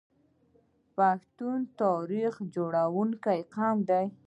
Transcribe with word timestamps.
پښتون 0.97 1.59
یو 1.65 1.71
تاریخ 1.83 2.33
جوړونکی 2.55 3.39
قوم 3.53 3.77
دی. 3.89 4.05